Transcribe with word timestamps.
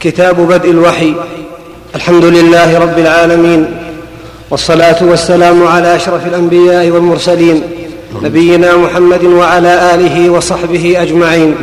كتاب 0.00 0.40
بدء 0.40 0.70
الوحي. 0.70 1.14
الحمد 1.94 2.24
لله 2.24 2.78
رب 2.78 2.98
العالمين 2.98 3.66
والصلاة 4.50 4.96
والسلام 5.02 5.66
على 5.66 5.96
أشرف 5.96 6.26
الأنبياء 6.26 6.88
والمرسلين 6.88 7.62
نبينا 8.22 8.76
محمد 8.76 9.24
وعلى 9.24 9.94
آله 9.94 10.30
وصحبه 10.30 11.02
أجمعين. 11.02 11.54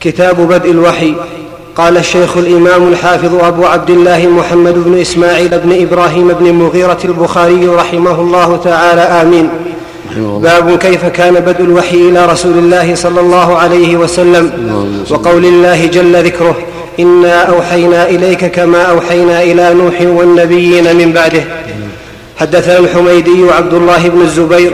كتاب 0.00 0.40
بدء 0.40 0.70
الوحي. 0.70 1.14
قال 1.76 1.96
الشيخ 1.96 2.36
الإمام 2.36 2.88
الحافظ 2.88 3.34
أبو 3.34 3.64
عبد 3.64 3.90
الله 3.90 4.26
محمد 4.26 4.74
بن 4.84 5.00
إسماعيل 5.00 5.58
بن 5.58 5.82
إبراهيم 5.82 6.28
بن 6.28 6.46
المغيره 6.46 6.98
البخاري 7.04 7.66
رحمه 7.66 8.20
الله 8.20 8.56
تعالى. 8.56 9.00
آمين. 9.00 9.48
باب 10.16 10.78
كيف 10.78 11.06
كان 11.06 11.34
بدء 11.34 11.64
الوحي 11.64 11.96
إلى 11.96 12.26
رسول 12.26 12.58
الله 12.58 12.94
صلى 12.94 13.20
الله 13.20 13.56
عليه 13.56 13.96
وسلم 13.96 14.50
وقول 15.10 15.44
الله 15.44 15.86
جل 15.86 16.24
ذكره. 16.24 16.56
إنا 17.00 17.42
أوحينا 17.42 18.08
إليك 18.08 18.44
كما 18.44 18.82
أوحينا 18.82 19.42
إلى 19.42 19.74
نوح 19.74 20.00
والنبيين 20.00 20.96
من 20.96 21.12
بعده. 21.12 21.44
حدثنا 22.36 22.78
الحميدي 22.78 23.42
وعبد 23.42 23.74
الله 23.74 24.08
بن 24.08 24.20
الزبير 24.20 24.72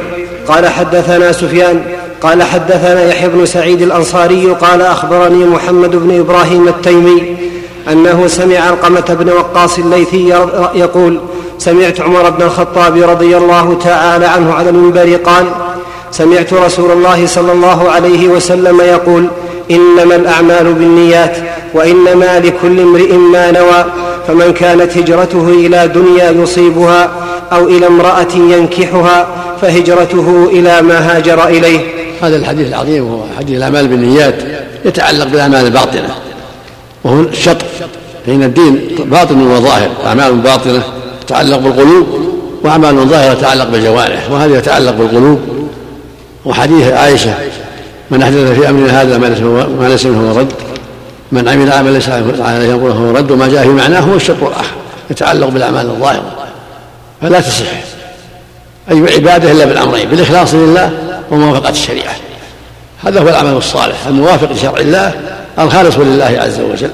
قال 0.48 0.68
حدثنا 0.68 1.32
سفيان 1.32 1.82
قال 2.22 2.42
حدثنا 2.42 3.08
يحيى 3.08 3.28
بن 3.28 3.46
سعيد 3.46 3.82
الأنصاري 3.82 4.46
قال 4.46 4.82
أخبرني 4.82 5.44
محمد 5.44 5.96
بن 5.96 6.18
إبراهيم 6.18 6.68
التيمي 6.68 7.36
أنه 7.92 8.26
سمع 8.26 8.58
علقمة 8.58 9.16
بن 9.20 9.32
وقاص 9.32 9.78
الليثي 9.78 10.34
يقول 10.74 11.20
سمعت 11.58 12.00
عمر 12.00 12.30
بن 12.30 12.42
الخطاب 12.42 13.10
رضي 13.10 13.36
الله 13.36 13.78
تعالى 13.84 14.26
عنه 14.26 14.54
على 14.54 14.70
المنبر 14.70 15.16
قال 15.16 15.46
سمعت 16.10 16.52
رسول 16.52 16.90
الله 16.90 17.26
صلى 17.26 17.52
الله 17.52 17.90
عليه 17.90 18.28
وسلم 18.28 18.80
يقول 18.80 19.28
إنما 19.70 20.16
الأعمال 20.16 20.74
بالنيات 20.74 21.36
وإنما 21.74 22.38
لكل 22.38 22.80
امرئ 22.80 23.12
ما 23.12 23.50
نوى 23.50 23.84
فمن 24.28 24.52
كانت 24.52 24.98
هجرته 24.98 25.48
إلى 25.48 25.88
دنيا 25.88 26.30
يصيبها 26.30 27.10
أو 27.52 27.68
إلى 27.68 27.86
امرأة 27.86 28.34
ينكحها 28.34 29.28
فهجرته 29.62 30.48
إلى 30.52 30.82
ما 30.82 31.16
هاجر 31.16 31.48
إليه. 31.48 31.80
هذا 32.22 32.36
الحديث 32.36 32.68
العظيم 32.68 33.04
وهو 33.04 33.22
حديث 33.38 33.56
الأعمال 33.56 33.88
بالنيات 33.88 34.34
يتعلق 34.84 35.26
بالأعمال 35.26 35.66
الباطنه 35.66 36.14
وهو 37.04 37.20
الشطر. 37.20 37.66
فان 38.26 38.42
الدين 38.42 38.88
باطن 38.98 39.46
وظاهر 39.46 39.90
أعمال 40.06 40.34
باطنه 40.34 40.82
تتعلق 41.26 41.58
بالقلوب 41.58 42.06
وأعمال 42.64 43.08
ظاهرة 43.08 43.34
تتعلق 43.34 43.68
بالجوارح 43.70 44.30
وهذا 44.30 44.58
يتعلق 44.58 44.94
بالقلوب. 44.94 45.40
وحديث 46.44 46.92
عائشة 46.92 47.34
من 48.10 48.22
أحدث 48.22 48.36
في 48.36 48.68
امرنا 48.68 49.02
هذا 49.02 49.18
ما 49.18 49.86
ليس 49.88 50.06
منه 50.06 50.38
رد. 50.38 50.52
من 51.32 51.48
عمل 51.48 51.72
عمل 51.72 51.92
ليس 51.92 52.08
عليه 52.08 52.74
امره 52.74 53.12
رد 53.12 53.30
وما 53.30 53.48
جاء 53.48 53.62
في 53.62 53.68
معناه 53.68 54.00
هو 54.00 54.14
الشطر 54.14 54.48
الآخر 54.48 54.74
يتعلق 55.10 55.48
بالأعمال 55.48 55.86
الظاهرة. 55.86 56.48
فلا 57.22 57.40
تصح 57.40 57.66
أي 58.90 59.14
عبادة 59.14 59.52
إلا 59.52 59.64
بالأمرين 59.64 60.08
بالإخلاص 60.08 60.54
لله 60.54 60.92
وموافقة 61.30 61.70
الشريعة. 61.70 62.14
هذا 63.04 63.20
هو 63.20 63.28
العمل 63.28 63.56
الصالح 63.56 64.06
الموافق 64.06 64.52
لشرع 64.52 64.80
الله 64.80 65.14
الخالص 65.58 65.96
لله 65.98 66.38
عز 66.40 66.60
وجل. 66.60 66.90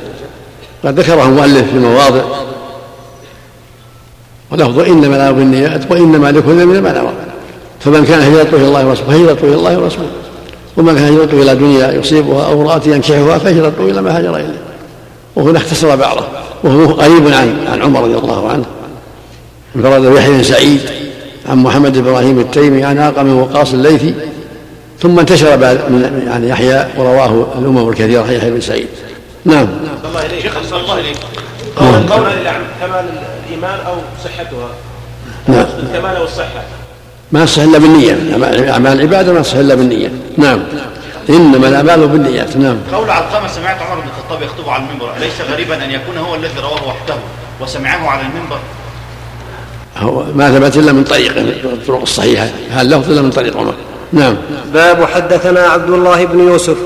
قد 0.85 1.01
ذكره 1.01 1.23
المؤلف 1.23 1.71
في 1.71 1.79
مواضع. 1.79 2.23
ولفظ 4.51 4.79
إنما 4.79 5.17
الاعمال 5.17 5.35
بالنيات 5.35 5.91
وإنما 5.91 6.33
لكل 6.33 6.67
من 6.67 6.83
ما 6.83 6.93
نوى. 6.93 7.13
فمن 7.81 8.07
كان 8.07 8.21
هجرته 8.21 8.57
إلى 8.57 8.69
الله 8.69 8.87
ورسوله 8.87 9.09
فهجرته 9.09 9.45
إلى 9.45 9.55
الله 9.55 9.79
ورسوله. 9.79 10.09
ومن 10.77 10.95
كان 10.95 11.15
هجرته 11.15 11.43
إلى 11.43 11.55
دنيا 11.55 11.93
يصيبها 11.93 12.47
أو 12.47 12.63
امرأة 12.63 12.83
ينكحها 12.87 13.39
فهجرته 13.39 13.81
إلى 13.81 14.03
ما 14.03 14.19
هاجر 14.19 14.37
إليه. 14.37 14.61
وهنا 15.37 15.59
اختصر 15.59 15.97
بعضه 15.97 16.25
وهو 16.65 16.93
قريب 16.93 17.27
عن 17.27 17.67
عن 17.73 17.83
عمر 17.83 18.03
رضي 18.03 18.15
الله 18.15 18.49
عنه. 18.49 18.65
انفرد 19.77 20.17
يحيى 20.17 20.33
بن 20.33 20.43
سعيد 20.43 20.81
عن 21.49 21.63
محمد 21.63 21.97
إبراهيم 21.97 22.39
التيمي 22.39 22.85
عن 22.85 22.99
أقم 22.99 23.39
وقاص 23.39 23.73
الليثي 23.73 24.15
ثم 25.01 25.19
انتشر 25.19 25.57
بعد 25.57 25.77
من 25.77 26.25
يعني 26.27 26.49
يحيى 26.49 26.87
ورواه 26.97 27.47
الأمم 27.59 27.89
الكثيرة 27.89 28.31
يحيى 28.33 28.51
بن 28.51 28.61
سعيد. 28.61 28.89
نعم. 29.45 29.69
الله 30.09 30.27
اليك 30.27 30.43
شيخ 30.43 30.75
الله 30.75 31.01
اليك 31.01 31.17
قول 31.77 31.87
قول 31.87 32.25
كمال 32.81 33.05
الايمان 33.47 33.79
أو 33.87 33.95
صحتها. 34.25 34.69
نعم. 35.49 35.67
الكمال 35.83 36.21
والصحة. 36.21 36.63
ما 37.35 37.43
يصح 37.43 37.63
الا 37.63 37.79
بالنية. 37.79 38.17
أعمال 38.73 38.93
العبادة 38.93 39.33
ما 39.33 39.41
يصح 39.41 39.57
الا 39.57 39.75
بالنية. 39.75 40.13
نعم. 40.37 40.61
إنما 41.31 41.69
الأعمال 41.69 42.09
بالنيات. 42.09 42.57
نعم. 42.57 42.77
قول 42.93 43.11
علقمه 43.11 43.49
سمعت 43.49 43.83
عمر 43.83 44.01
بن 44.01 44.09
الخطاب 44.09 44.43
يخطب 44.43 44.69
على 44.69 44.83
المنبر 44.83 45.17
أليس 45.17 45.33
غريبا 45.53 45.85
أن 45.85 45.91
يكون 45.91 46.19
هو 46.19 46.35
الذي 46.35 46.61
رواه 46.61 46.89
وحده 46.89 47.15
وسمعه 47.61 48.09
على 48.09 48.21
المنبر؟ 48.21 48.59
هو 49.97 50.25
ما 50.35 50.51
ثبت 50.51 50.77
إلا 50.77 50.93
من 50.93 51.05
طريق 51.05 51.37
الطرق 51.65 52.01
الصحيحة. 52.01 52.49
هل 52.71 52.91
لفظ 52.91 53.11
إلا 53.11 53.23
من 53.23 53.31
طريق 53.31 53.57
عمر؟ 53.57 53.75
نعم. 54.13 54.37
باب 54.75 55.05
حدثنا 55.05 55.61
عبد 55.61 55.91
الله 55.91 56.25
بن 56.25 56.49
يوسف. 56.49 56.77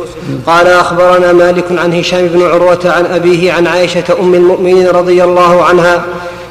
قال 0.47 0.67
أخبرنا 0.67 1.33
مالك 1.33 1.65
عن 1.71 1.95
هشام 1.95 2.27
بن 2.27 2.43
عروة 2.43 2.81
عن 2.85 3.07
أبيه 3.07 3.53
عن 3.53 3.67
عائشة 3.67 4.05
أم 4.21 4.35
المؤمنين 4.35 4.87
رضي 4.87 5.25
الله 5.25 5.65
عنها 5.65 6.05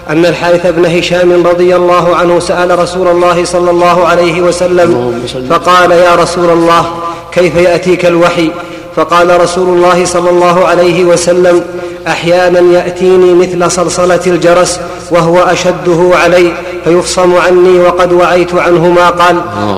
أن 0.09 0.25
الحارث 0.25 0.68
بن 0.68 0.85
هشام 0.85 1.47
رضي 1.47 1.75
الله 1.75 2.16
عنه 2.16 2.40
سأل 2.40 2.79
رسول 2.79 3.07
الله 3.07 3.45
صلى 3.45 3.72
الله 3.72 4.07
عليه 4.07 4.41
وسلم 4.41 5.13
فقال 5.50 5.91
يا 5.91 6.16
رسول 6.16 6.50
الله 6.50 6.85
كيف 7.31 7.56
يأتيك 7.56 8.06
الوحي؟ 8.06 8.51
فقال 8.96 9.41
رسول 9.41 9.78
الله 9.78 10.06
صلى 10.06 10.29
الله 10.29 10.67
عليه 10.67 11.03
وسلم 11.06 11.63
أحيانا 12.07 12.59
يأتيني 12.59 13.34
مثل 13.34 13.72
صلصلة 13.72 14.19
الجرس 14.28 14.79
وهو 15.12 15.40
أشده 15.40 16.12
علي 16.17 16.51
فيفصم 16.84 17.35
عني 17.35 17.79
وقد 17.79 18.13
وعيت 18.13 18.56
عنه 18.56 18.88
ما 18.88 19.09
قال. 19.09 19.35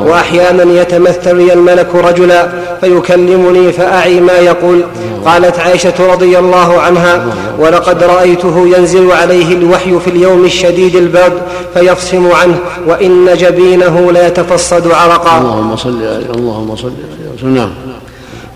وأحيانا 0.08 0.82
يتمثل 0.82 1.36
لي 1.36 1.54
الملك 1.54 1.96
رجلا 1.96 2.50
فيكلمني 2.82 3.72
فأعي 3.72 4.20
ما 4.20 4.38
يقول. 4.38 4.84
قالت 5.26 5.60
عائشة 5.60 6.12
رضي 6.12 6.40
الله 6.40 6.80
عنها 6.82 7.26
ولقد 7.60 8.04
رأيته 8.04 8.68
ينزل 8.78 9.12
عليه 9.12 9.54
الوحي 9.54 10.00
في 10.00 10.10
اليوم 10.10 10.46
الشديد 10.46 10.96
البرد 10.96 11.42
فيفصم 11.74 12.32
عنه 12.32 12.56
وإن 12.88 13.38
جبينه 13.38 14.12
ليتفصد 14.12 14.92
عرقا. 14.92 15.38
اللهم 15.38 15.76
صل 15.76 16.04
عليه 16.04 16.32
اللهم 16.36 16.76
صل 16.76 16.92
عليه 17.42 17.54
نعم. 17.54 17.70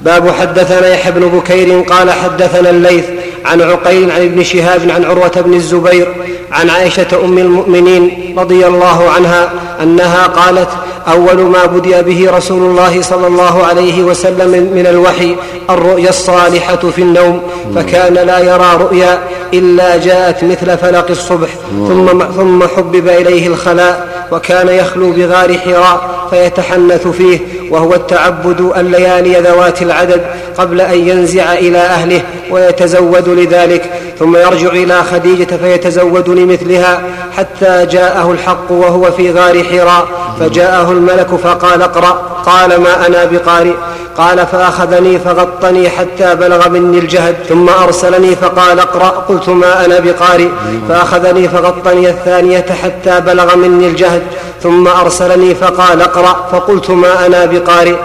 باب 0.02 0.30
حدثنا 0.30 0.88
يحيى 0.88 1.12
بن 1.12 1.28
بكير 1.28 1.82
قال 1.82 2.12
حدثنا 2.12 2.70
الليث 2.70 3.06
عن 3.46 3.62
عقيل 3.62 4.12
عن 4.12 4.22
ابن 4.22 4.44
شهاب 4.44 4.90
عن 4.90 5.06
عروة 5.06 5.42
بن 5.46 5.54
الزبير 5.54 6.08
عن 6.52 6.70
عائشة 6.70 7.08
أم 7.26 7.38
المؤمنين 7.38 8.36
رضي 8.38 8.68
الله 8.68 9.10
عنها 9.10 9.52
أنها 9.82 10.28
قالت 10.28 10.70
أول 11.08 11.42
ما 11.42 11.66
بدأ 11.66 12.02
به 12.02 12.32
رسول 12.32 12.62
الله 12.62 13.02
صلى 13.02 13.28
الله 13.28 13.64
عليه 13.64 14.04
وسلم 14.04 14.72
من 14.76 14.88
الوحي 14.88 15.36
الرؤيا 15.70 16.10
الصالحة 16.10 16.76
في 16.76 17.02
النوم 17.02 17.42
فكان 17.76 18.14
لا 18.14 18.40
يرى 18.40 18.78
رؤيا 18.80 19.20
إلا 19.54 19.98
جاءت 19.98 20.44
مثل 20.44 20.78
فلق 20.78 21.10
الصبح 21.10 21.50
ثم 21.72 22.24
ثم 22.36 22.64
حبب 22.68 23.08
إليه 23.08 23.48
الخلاء 23.48 24.13
وكان 24.32 24.68
يخلو 24.70 25.12
بغار 25.12 25.58
حراء 25.58 26.28
فيتحنث 26.30 27.08
فيه 27.08 27.40
وهو 27.72 27.94
التعبد 27.94 28.72
الليالي 28.78 29.40
ذوات 29.40 29.82
العدد 29.82 30.22
قبل 30.58 30.82
أن 30.82 31.08
ينزع 31.08 31.54
إلى 31.54 31.78
أهله 31.78 32.22
ويتزود 32.52 33.30
لذلك 33.30 33.92
ثم 34.20 34.38
يرجع 34.38 34.70
إلى 34.70 35.04
خديجة 35.04 35.56
فيتزود 35.56 36.30
لمثلها 36.30 37.02
حتى 37.38 37.86
جاءه 37.86 38.32
الحق 38.32 38.72
وهو 38.72 39.12
في 39.12 39.32
غار 39.32 39.64
حراء 39.64 40.08
فجاءه 40.40 40.92
الملك 40.92 41.28
فقال 41.28 41.82
اقرأ 41.82 42.12
قال 42.46 42.82
ما 42.82 43.08
أنا 43.08 43.26
بقارئ؟ 43.26 43.74
قال 44.18 44.48
فأخذني 44.48 45.20
فغطني 45.20 45.90
حتى 45.90 46.36
بلغ 46.36 46.70
مني 46.70 47.00
الجهد 47.00 47.36
ثم 47.50 47.70
أرسلني 47.70 48.36
فقال 48.36 48.80
اقرأ 48.80 49.10
قلت 49.10 49.50
ما 49.50 49.86
أنا 49.86 50.00
بقارئ. 50.00 50.50
فأخذني 50.90 51.50
فغطني 51.50 52.10
الثانية 52.10 52.66
حتى 52.84 53.20
بلغ 53.20 53.56
مني 53.56 53.88
الجهد 53.88 54.24
ثم 54.64 54.88
أرسلني 54.88 55.56
فقال 55.56 56.02
اقرأ 56.02 56.48
فقلت 56.52 56.90
ما 56.90 57.26
أنا 57.26 57.46
بقارئ. 57.46 57.96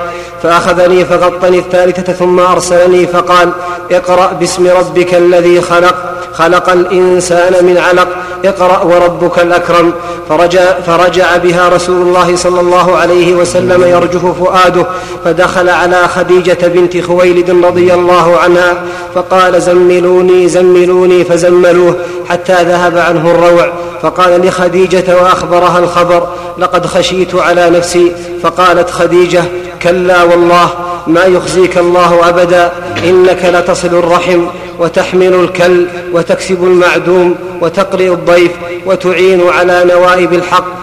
فأخذني 0.43 1.05
فغطني 1.05 1.59
الثالثة 1.59 2.13
ثم 2.13 2.41
أرسلني 2.41 3.07
فقال 3.07 3.51
اقرأ 3.91 4.33
باسم 4.33 4.67
ربك 4.67 5.15
الذي 5.15 5.61
خلق 5.61 5.95
خلق 6.35 6.71
الإنسان 6.71 7.65
من 7.65 7.79
علق. 7.79 8.09
اقرأ 8.45 8.83
وربك 8.83 9.39
الأكرم. 9.39 9.93
فرجع, 10.29 10.81
فرجع 10.87 11.37
بها 11.37 11.69
رسول 11.69 12.03
الله 12.03 12.37
صلى 12.37 12.61
الله 12.61 12.97
عليه 12.97 13.35
وسلم 13.35 13.83
يرجف 13.83 14.27
فؤاده 14.27 14.87
فدخل 15.25 15.69
على 15.69 16.09
خديجة 16.09 16.59
بنت 16.67 17.05
خويلد 17.05 17.65
رضي 17.65 17.95
الله 17.95 18.37
عنها 18.39 18.83
فقال 19.15 19.63
زملوني 19.63 20.49
زملوني 20.49 21.25
فزملوه 21.25 21.97
حتى 22.29 22.63
ذهب 22.63 22.99
عنه 22.99 23.31
الروع. 23.31 23.73
فقال 24.03 24.47
لخديجة 24.47 25.17
وأخبرها 25.23 25.79
الخبر 25.79 26.29
لقد 26.59 26.87
خشيت 26.87 27.35
على 27.35 27.71
نفسي. 27.71 28.13
فقالت 28.43 28.91
خديجة 28.91 29.45
كلا 29.83 30.23
والله 30.23 30.69
ما 31.07 31.25
يخزيك 31.25 31.79
الله 31.79 32.29
أبدا 32.29 32.73
إنك 33.05 33.45
لتصل 33.45 33.89
الرحم. 33.89 34.41
وتحمل 34.79 35.35
الكل 35.35 35.87
وتكسب 36.13 36.65
المعدوم 36.65 37.35
وتقرئ 37.61 38.09
الضيف 38.09 38.53
وتعين 38.87 39.49
على 39.49 39.85
نوائب 39.85 40.33
الحق. 40.33 40.79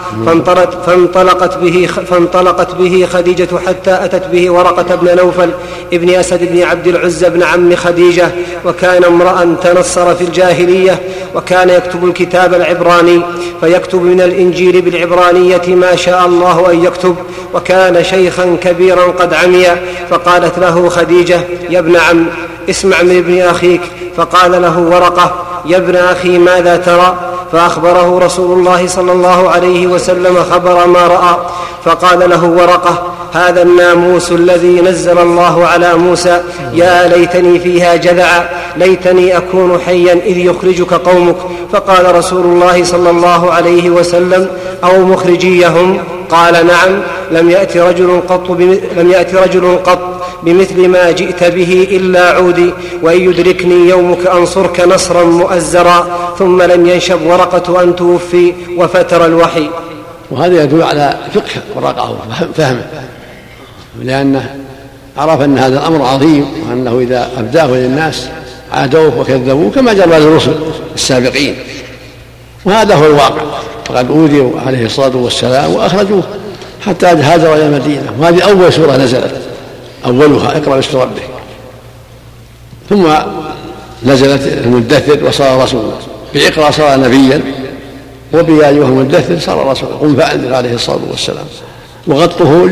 فانطلقت, 0.86 1.58
به 1.58 1.88
فانطلقت 2.10 2.74
به 2.74 3.06
خديجة 3.12 3.48
حتى 3.66 3.98
أتت 4.04 4.26
به 4.26 4.50
ورقة 4.50 4.94
بن 4.94 5.16
نوفل 5.16 5.50
ابن 5.92 6.10
أسد 6.10 6.52
بن 6.52 6.62
عبد 6.62 6.86
العزى 6.86 7.28
بن 7.28 7.42
عم 7.42 7.76
خديجة. 7.76 8.28
وكان 8.64 9.04
امرأ 9.04 9.56
تنصر 9.62 10.14
في 10.14 10.24
الجاهلية 10.24 11.00
وكان 11.34 11.70
يكتب 11.70 12.04
الكتاب 12.04 12.54
العبراني. 12.54 13.22
فيكتب 13.60 14.02
من 14.02 14.20
الإنجيل 14.20 14.80
بالعبرانية 14.80 15.62
ما 15.68 15.96
شاء 15.96 16.26
الله 16.26 16.72
أن 16.72 16.84
يكتب. 16.84 17.16
وكان 17.54 18.04
شيخا 18.04 18.56
كبيرا 18.62 19.02
قد 19.02 19.34
عمي. 19.34 19.66
فقالت 20.10 20.58
له 20.58 20.88
خديجة 20.88 21.40
يا 21.70 21.78
ابن 21.78 21.96
عم 21.96 22.26
اسمع 22.70 23.02
من 23.02 23.16
ابن 23.16 23.40
أخيك. 23.40 23.80
فقال 24.16 24.62
له 24.62 24.78
ورقة 24.78 25.32
يا 25.66 25.76
ابن 25.76 25.96
أخي 25.96 26.38
ماذا 26.38 26.76
ترى؟ 26.76 27.14
فأخبره 27.52 28.18
رسول 28.18 28.58
الله 28.58 28.86
صلى 28.86 29.12
الله 29.12 29.50
عليه 29.50 29.86
وسلم 29.86 30.44
خبر 30.50 30.86
ما 30.86 31.06
رأى. 31.06 31.36
فقال 31.84 32.30
له 32.30 32.44
ورقة 32.44 33.02
هذا 33.32 33.62
الناموس 33.62 34.32
الذي 34.32 34.80
نزل 34.80 35.18
الله 35.18 35.66
على 35.66 35.94
موسى 35.94 36.42
يا 36.72 37.08
ليتني 37.08 37.58
فيها 37.58 37.96
جذعا 37.96 38.48
ليتني 38.76 39.36
أكون 39.36 39.80
حيا 39.86 40.12
إذ 40.12 40.38
يخرجك 40.38 40.94
قومك. 40.94 41.36
فقال 41.72 42.14
رسول 42.14 42.44
الله 42.44 42.84
صلى 42.84 43.10
الله 43.10 43.52
عليه 43.52 43.90
وسلم 43.90 44.48
أو 44.84 45.04
مخرجيهم؟ 45.04 45.98
قال 46.30 46.66
نعم 46.66 47.02
لم 47.30 47.50
يأت 47.50 47.76
رجل 47.76 48.20
قط 48.28 48.50
لم 48.96 49.10
يأت 49.10 49.34
رجل 49.34 49.76
قط 49.76 50.26
بمثل 50.42 50.88
ما 50.88 51.10
جئت 51.10 51.44
به 51.44 51.88
إلا 51.90 52.30
عودي 52.30 52.72
وإن 53.02 53.20
يدركني 53.20 53.88
يومك 53.88 54.26
أنصرك 54.26 54.80
نصرا 54.80 55.24
مؤزرا 55.24 56.34
ثم 56.38 56.62
لم 56.62 56.86
ينشب 56.86 57.26
ورقة 57.26 57.82
أن 57.82 57.96
توفي 57.96 58.52
وفتر 58.76 59.26
الوحي. 59.26 59.70
وهذا 60.30 60.62
يدل 60.62 60.82
على 60.82 61.16
فقه 61.34 61.62
ورقة 61.74 62.18
وفهمه 62.50 62.86
لأنه 64.02 64.56
عرف 65.16 65.40
أن 65.40 65.58
هذا 65.58 65.78
الأمر 65.78 66.06
عظيم 66.06 66.46
وأنه 66.68 66.98
إذا 66.98 67.30
أبداه 67.38 67.66
للناس 67.66 68.28
عادوه 68.72 69.20
وكذبوه 69.20 69.70
كما 69.70 69.92
جرى 69.92 70.18
للرسل 70.18 70.54
السابقين. 70.94 71.56
وهذا 72.64 72.94
هو 72.94 73.06
الواقع. 73.06 73.42
فقد 73.88 74.10
أوذي 74.10 74.50
عليه 74.66 74.86
الصلاة 74.86 75.16
والسلام 75.16 75.74
وأخرجوه 75.74 76.22
حتى 76.86 77.06
هاجر 77.06 77.54
إلى 77.54 77.66
المدينة. 77.66 78.12
وهذه 78.18 78.42
أول 78.42 78.72
سورة 78.72 78.96
نزلت. 78.96 79.34
أولها 80.06 80.56
اقرأ 80.56 80.76
باسم 80.76 80.98
ربك. 80.98 81.22
ثم 82.90 83.06
نزلت 84.06 84.42
المدثر 84.64 85.24
وصار 85.24 85.62
رسولا. 85.62 85.94
بإقرأ 86.34 86.70
صار 86.70 87.00
نبيا. 87.00 87.40
وبيا 88.34 88.68
أيها 88.68 88.84
المدثر 88.84 89.38
صار 89.38 89.70
رسولا. 89.70 89.94
قم 89.94 90.16
فأنذر 90.16 90.54
عليه 90.54 90.74
الصلاة 90.74 91.00
والسلام. 91.10 91.44
وغطه 92.06 92.68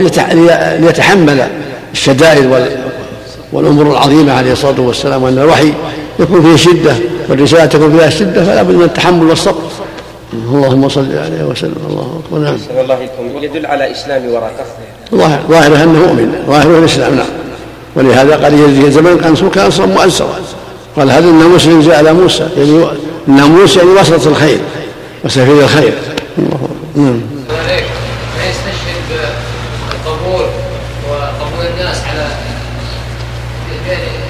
ليتحمل 0.79 1.49
الشدائد 1.93 2.69
والأمور 3.53 3.91
العظيمة 3.93 4.33
عليه 4.33 4.53
الصلاة 4.53 4.81
والسلام 4.81 5.23
وأن 5.23 5.39
الوحي 5.39 5.73
يكون 6.19 6.43
فيه 6.43 6.57
شدة 6.57 6.95
والرسالة 7.29 7.67
تكون 7.67 7.99
فيها 7.99 8.11
شدة 8.11 8.45
فلا 8.45 8.63
بد 8.63 8.75
من 8.75 8.83
التحمل 8.83 9.29
والصبر 9.29 9.64
اللهم 10.35 10.89
صل 10.89 11.19
عليه 11.19 11.45
وسلم. 11.45 11.77
الله 11.91 12.21
أكبر. 12.25 12.39
نعم. 12.39 12.57
الله 12.81 12.95
عليكم 12.95 13.45
يدل 13.45 13.67
على 13.67 13.93
إسلام 13.93 14.27
ورقه 14.27 14.65
ظاهر 15.15 15.41
ظاهره 15.49 15.83
أنه 15.83 15.99
مؤمن. 15.99 16.45
ظاهره 16.47 16.79
الإسلام 16.79 17.15
نعم. 17.15 17.27
ولهذا 17.97 18.37
قال 18.37 18.55
يجزي 18.55 18.91
زمان 18.91 19.19
كان 19.19 19.51
كان 19.51 19.67
أصلا 19.67 19.87
مؤزرا. 19.87 20.39
قال 20.97 21.11
هذا 21.11 21.29
الناموس 21.29 21.67
ينزل 21.67 21.93
على 21.93 22.13
موسى؟ 22.13 22.49
يعني 22.57 22.87
الناموس 23.29 23.77
يعني 23.77 23.89
وسط 23.89 24.27
الخير. 24.27 24.61
وسفير 25.25 25.61
الخير. 25.61 25.93
الله 26.39 26.59
نعم. 26.97 27.21
يستشهد 28.49 29.03
بالقبول 29.09 30.47
وقبول 31.11 31.67
الناس 31.75 31.97
على 32.11 32.27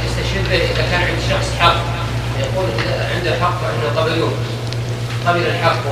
يستشهد 0.07 0.45
به 0.51 0.57
إذا 0.57 0.85
كان 0.91 1.01
عند 1.01 1.19
شخص 1.31 1.49
حق 1.59 1.77
يقول 2.41 2.67
عنده 3.17 3.31
حق 3.41 3.61
فانه 3.61 4.01
قبلوه 4.01 4.31
قبل 5.27 5.41
الحق. 5.41 5.84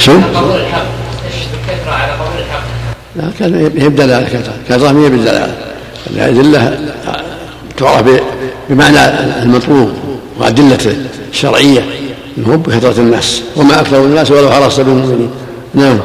شو؟ 0.00 0.12
لا 3.16 3.24
كان 3.38 3.70
يبدا 3.74 4.06
دلالة 4.06 4.42
كثره 4.68 4.88
هي 4.88 5.08
بالدلالة. 5.10 5.54
الأدلة 6.10 6.78
تعرف 7.76 8.20
بمعنى 8.68 8.98
المطلوب 9.42 9.92
وادلته 10.38 10.96
الشرعيه 11.30 11.84
إنه 12.38 12.56
بكثرة 12.56 13.00
الناس. 13.00 13.42
وما 13.56 13.80
أكثر 13.80 13.96
الناس 13.96 14.30
ولو 14.30 14.50
حرصت 14.50 14.80
بالمؤمنين. 14.80 15.30
نعم. 15.74 15.98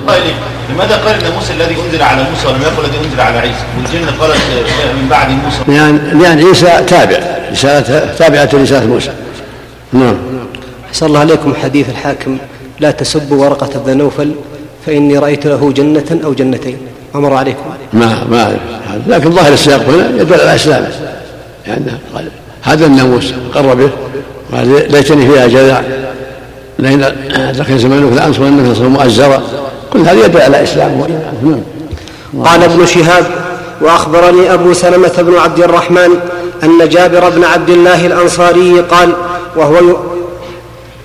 لماذا 0.69 0.95
قال 0.95 1.25
إن 1.25 1.31
موسى 1.35 1.53
الذي 1.53 1.75
أنزل 1.87 2.01
على 2.01 2.23
موسى 2.23 2.47
ولم 2.47 2.61
يقل 2.61 2.85
الذي 2.85 2.97
أنزل 3.05 3.21
على 3.21 3.37
عيسى؟ 3.37 3.63
والجن 3.77 4.09
قالت 4.19 4.37
من 5.01 5.07
بعد 5.09 5.29
موسى. 5.29 5.57
لأن 5.67 6.19
لأن 6.21 6.47
عيسى 6.47 6.85
تابع 6.87 7.19
رسالته 7.51 8.13
تابعة 8.13 8.49
لرسالة 8.53 8.85
موسى. 8.85 9.11
نعم. 9.93 10.15
أحسن 10.89 11.05
الله 11.05 11.19
عليكم 11.19 11.53
حديث 11.63 11.89
الحاكم. 11.89 12.37
لا 12.79 12.91
تسبوا 12.91 13.45
ورقة 13.45 13.79
بن 13.85 13.97
نوفل 13.97 14.31
فإني 14.85 15.17
رأيت 15.17 15.47
له 15.47 15.71
جنة 15.71 16.19
أو 16.23 16.33
جنتين. 16.33 16.77
أمر 17.15 17.33
عليكم. 17.33 17.63
ما 17.93 18.23
ما 18.31 18.43
أعرف 18.43 18.59
لكن 19.07 19.31
ظاهر 19.31 19.53
السياق 19.53 19.81
هنا 19.81 20.21
يدل 20.21 20.33
على 20.33 20.55
إسلامه 20.55 20.87
يعني 21.67 21.85
قال 22.13 22.29
هذا 22.61 22.85
الناموس 22.85 23.33
قر 23.53 23.73
به. 23.73 23.89
قال 24.51 24.91
ليتني 24.91 25.27
فيها 25.27 25.47
جذع. 25.47 25.81
لئن 26.79 27.01
ذكر 27.51 27.77
زمانك 27.77 28.13
لأنصرنك 28.13 28.69
نصرا 28.71 28.87
مؤزرا 28.87 29.43
كل 29.93 29.99
هذا 29.99 30.25
يدل 30.25 30.41
على 30.41 30.63
إسلامه 30.63 31.07
نعم 31.43 31.61
قال 32.43 32.63
ابن 32.63 32.85
شهاب 32.85 33.25
وأخبرني 33.81 34.53
أبو 34.53 34.73
سلمة 34.73 35.13
بن 35.17 35.35
عبد 35.35 35.59
الرحمن 35.59 36.09
أن 36.63 36.89
جابر 36.89 37.29
بن 37.29 37.43
عبد 37.43 37.69
الله 37.69 38.05
الأنصاري 38.05 38.79
قال 38.79 39.13
وهو 39.55 39.97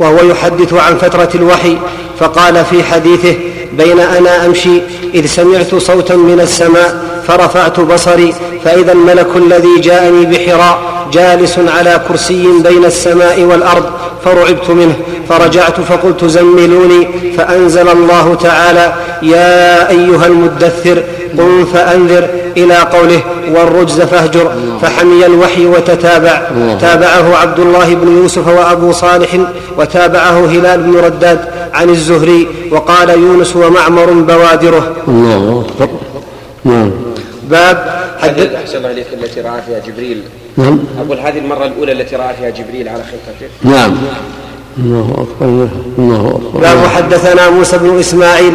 وهو 0.00 0.30
يحدث 0.30 0.74
عن 0.74 0.98
فترة 0.98 1.28
الوحي 1.34 1.78
فقال 2.18 2.64
في 2.64 2.84
حديثه 2.84 3.34
بين 3.72 4.00
أنا 4.00 4.46
أمشي 4.46 4.82
إذ 5.14 5.26
سمعت 5.26 5.74
صوتا 5.74 6.16
من 6.16 6.40
السماء 6.40 7.04
فرفعت 7.28 7.80
بصري 7.80 8.34
فإذا 8.64 8.92
الملك 8.92 9.36
الذي 9.36 9.80
جاءني 9.80 10.26
بحراء 10.26 10.78
جالس 11.12 11.58
على 11.58 12.00
كرسي 12.08 12.46
بين 12.64 12.84
السماء 12.84 13.42
والأرض 13.42 13.84
فرعبت 14.24 14.70
منه 14.70 14.96
فرجعت 15.28 15.80
فقلت 15.80 16.24
زملوني 16.24 17.08
فأنزل 17.36 17.88
الله 17.88 18.34
تعالى 18.34 18.94
يا 19.22 19.90
أيها 19.90 20.26
المدثر 20.26 21.02
قم 21.38 21.64
فأنذر 21.64 22.28
إلى 22.56 22.74
قوله 22.74 23.20
والرجز 23.54 24.00
فاهجر 24.00 24.52
فحمي 24.82 25.26
الوحي 25.26 25.66
وتتابع. 25.66 26.42
تابعه 26.80 27.36
عبد 27.36 27.58
الله 27.58 27.94
بن 27.94 28.16
يوسف 28.16 28.48
وأبو 28.48 28.92
صالح 28.92 29.38
وتابعه 29.78 30.46
هلال 30.46 30.82
بن 30.82 30.96
رداد 30.96 31.38
عن 31.74 31.90
الزهري 31.90 32.48
وقال 32.70 33.10
يونس 33.10 33.56
ومعمر 33.56 34.12
بوادره. 34.12 34.92
الله. 35.08 35.66
أكبر 35.80 35.98
نعم. 36.64 36.90
باب 37.50 38.00
حدث 38.20 38.54
أحسن 38.54 38.76
الله 38.76 38.90
إليك 38.90 39.06
التي 39.12 39.40
رأى 39.40 39.62
فيها 39.66 39.78
جبريل؟ 39.86 40.22
نعم. 40.56 40.78
أقول 40.98 41.18
هذه 41.18 41.38
المرة 41.38 41.64
الأولى 41.64 41.92
التي 41.92 42.16
رأى 42.16 42.34
فيها 42.34 42.50
جبريل 42.50 42.88
على 42.88 43.02
خلقته 43.02 43.76
نعم. 43.76 43.96
الله 44.78 45.10
أكبر. 45.12 45.68
الله 45.98 46.28
أكبر. 46.28 46.60
باب 46.60 46.86
حدثنا 46.86 47.50
موسى 47.50 47.78
بن 47.78 47.98
إسماعيل 47.98 48.54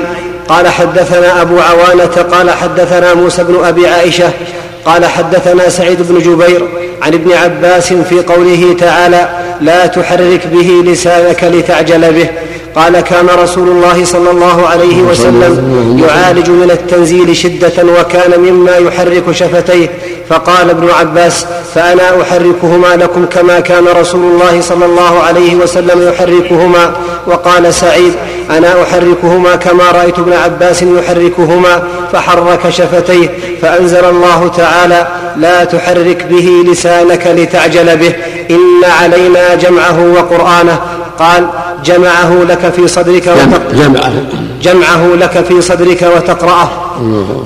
قال 0.50 0.68
حدثنا 0.68 1.42
أبو 1.42 1.60
عوانة 1.60 2.26
قال 2.32 2.52
حدثنا 2.52 3.14
موسى 3.14 3.44
بن 3.44 3.66
أبي 3.66 3.88
عائشة 3.88 4.32
قال 4.86 5.06
حدثنا 5.06 5.70
سعيد 5.70 6.02
بن 6.02 6.20
جبير 6.20 6.68
عن 7.02 7.14
ابن 7.14 7.32
عباس 7.32 7.94
في 7.94 8.20
قوله 8.20 8.76
تعالى 8.80 9.30
لا 9.62 9.86
تحرك 9.86 10.48
به 10.48 10.84
لسانك 10.86 11.44
لتعجل 11.44 12.14
به 12.14 12.30
قال 12.76 13.00
كان 13.00 13.28
رسول 13.44 13.68
الله 13.70 14.06
صلى 14.06 14.32
الله 14.32 14.68
عليه 14.68 15.02
وسلم 15.02 16.04
يعالج 16.08 16.50
من 16.50 16.72
التنزيل 16.72 17.36
شدة 17.36 17.84
وكان 18.00 18.40
مما 18.40 18.78
يحرك 18.78 19.32
شفتيه 19.32 19.90
فقال 20.30 20.70
ابن 20.70 20.90
عباس 20.90 21.46
فأنا 21.76 22.22
أحركهما 22.22 22.96
لكم 22.96 23.26
كما 23.26 23.60
كان 23.60 23.88
رسول 23.88 24.22
الله 24.24 24.62
صلى 24.62 24.86
الله 24.86 25.20
عليه 25.20 25.56
وسلم 25.56 26.08
يحركهما 26.08 26.96
وقال 27.28 27.74
سعيد 27.74 28.14
أنا 28.50 28.84
أحركهما 28.84 29.56
كما 29.56 29.84
رأيت 29.92 30.20
ابن 30.20 30.34
عباس 30.34 30.84
يحركهما 30.84 31.84
فحرك 32.14 32.70
شفتيه 32.70 33.30
فأنزل 33.62 34.06
الله 34.06 34.52
تعالى 34.58 35.08
لا 35.38 35.64
تحرك 35.64 36.26
به 36.30 36.64
لسانك 36.72 37.28
لتعجل 37.28 37.98
به 37.98 38.14
إن 38.52 38.92
علينا 39.02 39.56
جمعه 39.56 40.06
وقرآنه. 40.16 40.80
قال 41.20 41.48
جمعه 41.86 42.34
لك 42.50 42.74
في 42.76 42.88
صدرك 42.88 43.30
جمعه 43.74 44.14
جمعه 44.62 45.08
لك 45.16 45.46
في 45.48 45.62
صدرك 45.62 46.10
وتقرأه. 46.16 46.70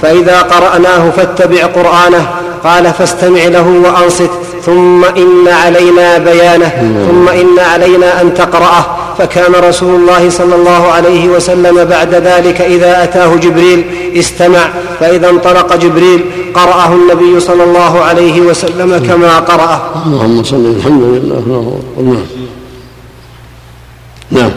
فإذا 0.01 0.41
قرأناه 0.41 1.09
فاتبع 1.09 1.65
قرآنه. 1.65 2.27
قال 2.63 2.93
فاستمع 2.93 3.43
له 3.43 3.81
وأنصت 3.85 4.29
ثم 4.65 5.05
إن 5.05 5.47
علينا 5.47 6.17
بيانه 6.17 6.71
ثم 7.09 7.29
إن 7.29 7.59
علينا 7.73 8.21
أن 8.21 8.33
تقرأه. 8.33 8.98
فكان 9.19 9.55
رسول 9.55 9.95
الله 9.95 10.29
صلى 10.29 10.55
الله 10.55 10.87
عليه 10.87 11.27
وسلم 11.27 11.85
بعد 11.85 12.15
ذلك 12.15 12.61
إذا 12.61 13.03
أتاه 13.03 13.35
جبريل 13.35 13.85
استمع 14.15 14.69
فإذا 14.99 15.29
انطلق 15.29 15.75
جبريل 15.75 16.25
قرأه 16.53 16.93
النبي 16.93 17.39
صلى 17.39 17.63
الله 17.63 18.01
عليه 18.01 18.41
وسلم 18.41 19.05
كما 19.07 19.39
قرأه. 19.39 19.81
اللهم 20.05 20.43
صل 20.43 20.75
الحمد 20.77 21.03
لله 21.03 21.79
نعم 22.03 22.23
نعم. 24.31 24.51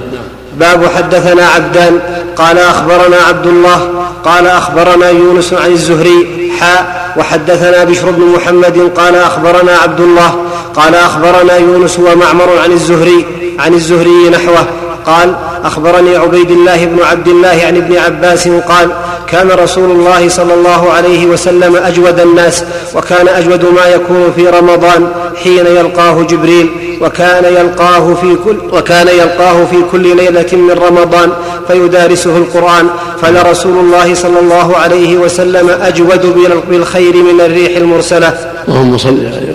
باب 0.59 0.87
حدثنا 0.87 1.47
عبدان 1.47 2.00
قال 2.37 2.59
أخبرنا 2.59 3.16
عبد 3.16 3.47
الله 3.47 3.88
قال 4.25 4.47
أخبرنا 4.47 5.11
يونس 5.11 5.52
عن 5.52 5.71
الزهري 5.71 6.52
حاء 6.61 7.12
وحدثنا 7.16 7.85
بشر 7.85 8.11
بن 8.11 8.23
محمد 8.23 8.90
قال 8.97 9.14
أخبرنا 9.14 9.73
عبد 9.73 10.00
الله 10.00 10.35
قال 10.75 10.95
أخبرنا 10.95 11.57
يونس 11.57 11.99
ومعمر 11.99 12.59
عن 12.62 12.73
الزهري 12.73 13.26
عن 13.59 13.75
الزهري 13.75 14.29
نحوه 14.31 14.67
قال 15.07 15.35
أخبرني 15.64 16.17
عبيد 16.17 16.50
الله 16.50 16.85
بن 16.85 17.02
عبد 17.02 17.29
الله 17.29 17.62
عن 17.67 17.76
ابن 17.76 17.97
عباس 17.97 18.49
قال 18.49 18.88
كان 19.26 19.50
رسول 19.50 19.91
الله 19.91 20.29
صلى 20.29 20.55
الله 20.55 20.93
عليه 20.93 21.26
وسلم 21.26 21.76
أجود 21.76 22.21
الناس 22.21 22.64
وكان 22.95 23.29
أجود 23.29 23.64
ما 23.64 23.87
يكون 23.87 24.33
في 24.37 24.49
رمضان 24.49 25.09
حين 25.43 25.67
يلقاه 25.67 26.23
جبريل 26.23 26.71
وكان 27.00 27.45
يلقاه 27.45 28.14
في 28.14 28.37
كل 28.45 28.57
وكان 28.73 29.09
يلقاه 29.09 29.64
في 29.64 29.76
كل 29.93 30.17
ليلة 30.17 30.47
من 30.52 30.71
رمضان 30.71 31.33
فيدارسه 31.69 32.37
القرآن 32.37 32.87
فلرسول 33.23 33.79
الله 33.79 34.14
صلى 34.14 34.41
الله 34.41 34.76
عليه 34.76 35.17
وسلم 35.17 35.71
أجود 35.71 36.26
بالخير 36.71 37.17
من 37.17 37.41
الريح 37.41 37.76
المرسلة. 37.76 38.52
اللهم 38.69 38.99
صل 38.99 39.09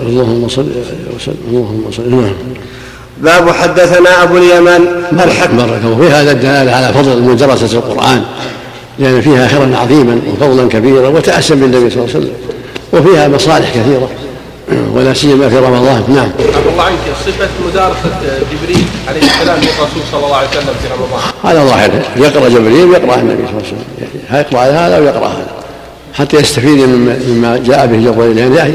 اللهم 0.06 0.48
صل 0.48 0.66
وسلم. 1.22 1.36
اللهم 1.50 1.84
صل 1.96 2.10
نعم 2.10 2.32
باب 3.18 3.50
حدثنا 3.50 4.22
أبو 4.22 4.36
اليمان 4.36 4.86
الحكم 5.12 5.56
بارك 5.56 5.80
الله 5.84 6.08
في 6.08 6.14
هذا 6.14 6.32
الدلالة 6.32 6.72
على 6.72 6.92
فضل 6.92 7.22
مدرسه 7.22 7.78
القرآن. 7.78 8.22
لأن 8.98 9.20
فيها 9.20 9.48
خيرا 9.48 9.76
عظيما 9.76 10.20
وفضلا 10.32 10.68
كبيرا 10.68 11.08
وتاسا 11.08 11.54
بالنبي 11.54 11.90
صلى 11.90 12.04
الله 12.04 12.14
عليه 12.14 12.18
وسلم. 12.18 12.32
وفيها 12.92 13.28
مصالح 13.28 13.70
كثيرة. 13.70 14.08
ولا 14.94 15.14
سيما 15.14 15.48
في 15.48 15.56
رمضان. 15.56 16.04
نعم. 16.08 16.30
الله 16.72 16.82
عنك 16.82 16.98
صفة 17.26 17.48
مدارسة 17.66 18.10
جبريل 18.52 18.84
عليه 19.08 19.20
السلام 19.20 19.56
للرسول 19.56 20.02
صلى 20.12 20.24
الله 20.24 20.36
عليه 20.36 20.48
وسلم 20.48 20.74
في 20.82 20.88
رمضان. 20.94 21.20
هذا 21.44 21.64
ظاهر 21.64 21.90
يقرأ. 22.16 22.48
جبريل 22.48 22.84
ويقرأ 22.84 23.14
النبي 23.14 23.42
صلى 23.46 23.50
الله 23.50 23.62
عليه 23.62 23.66
وسلم. 23.66 24.38
يقرا 24.38 24.86
هذا 24.86 24.98
ويقرأ 24.98 25.28
هذا. 25.28 25.52
حتى 26.14 26.36
يستفيد 26.36 26.78
مما 27.28 27.62
جاء 27.66 27.86
به 27.86 28.10
جبريل 28.10 28.38
يعني 28.38 28.72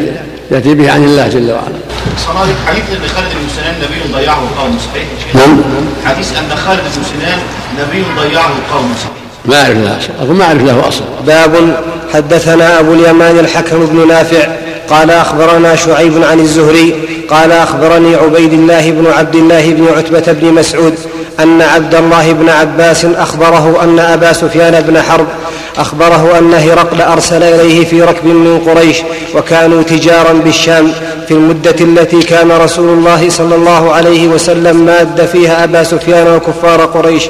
يأتي 0.51 0.73
به 0.73 0.91
عن 0.91 1.03
الله 1.03 1.27
جل 1.27 1.51
وعلا. 1.51 1.82
صنادق 2.17 2.55
حديث 2.67 2.83
أن 2.91 3.07
خالد 3.15 3.29
بن 3.41 3.49
سنان 3.55 3.75
نبي 3.75 4.13
ضيعه 4.13 4.41
قوم 4.59 4.77
صحيح؟ 4.79 5.07
نعم. 5.33 5.61
حديث 6.05 6.37
أن 6.37 6.57
خالد 6.57 6.81
بن 6.81 7.03
سنان 7.03 7.39
نبي 7.79 8.03
ضيعه 8.19 8.51
قوم 8.73 8.95
صحيح؟ 8.97 9.23
ما 9.45 9.55
أعرف 9.55 10.09
له 10.19 10.33
ما 10.33 10.45
أعرف 10.45 10.63
له 10.63 10.87
اصل 10.87 11.03
باب 11.27 11.83
حدثنا 12.13 12.79
أبو 12.79 12.93
اليمان 12.93 13.39
الحكم 13.39 13.85
بن 13.85 14.07
نافع 14.07 14.47
قال 14.89 15.11
أخبرنا 15.11 15.75
شعيب 15.75 16.23
عن 16.23 16.39
الزهري 16.39 16.93
قال 17.29 17.51
أخبرني 17.51 18.15
عبيد 18.15 18.53
الله 18.53 18.91
بن 18.91 19.07
عبد 19.07 19.35
الله 19.35 19.73
بن 19.73 19.87
عتبة 19.97 20.31
بن 20.31 20.53
مسعود 20.53 20.95
أن 21.39 21.61
عبد 21.61 21.95
الله 21.95 22.31
بن 22.31 22.49
عباس 22.49 23.05
أخبره 23.05 23.83
أن 23.83 23.99
أبا 23.99 24.33
سفيان 24.33 24.81
بن 24.81 25.01
حرب 25.01 25.27
أخبره 25.77 26.39
أن 26.39 26.53
هرقل 26.53 27.01
أرسل 27.01 27.43
إليه 27.43 27.85
في 27.85 28.01
ركب 28.01 28.25
من 28.25 28.59
قريش 28.67 28.97
وكانوا 29.35 29.83
تجارا 29.83 30.33
بالشام 30.33 30.91
في 31.27 31.31
المدة 31.33 31.75
التي 31.81 32.19
كان 32.19 32.51
رسول 32.51 32.89
الله 32.89 33.29
صلى 33.29 33.55
الله 33.55 33.93
عليه 33.93 34.27
وسلم 34.27 34.85
ماد 34.85 35.25
فيها 35.25 35.63
أبا 35.63 35.83
سفيان 35.83 36.35
وكفار 36.35 36.85
قريش 36.85 37.23